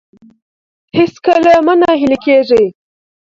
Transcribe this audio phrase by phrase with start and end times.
[0.97, 2.65] هېڅکله مه ناهیلي کیږئ.